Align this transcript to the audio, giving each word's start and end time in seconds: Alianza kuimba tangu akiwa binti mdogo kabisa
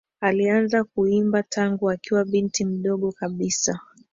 Alianza 0.21 0.83
kuimba 0.83 1.43
tangu 1.43 1.89
akiwa 1.89 2.25
binti 2.25 2.65
mdogo 2.65 3.11
kabisa 3.11 3.79